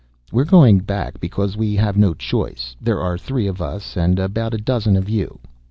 [0.31, 2.75] "We are going back because we have no choice.
[2.81, 5.37] There are three of us and about a dozen of you.